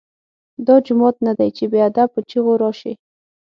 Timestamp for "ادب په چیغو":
1.89-2.53